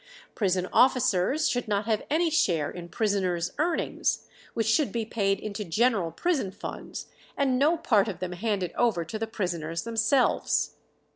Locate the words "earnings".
3.59-4.25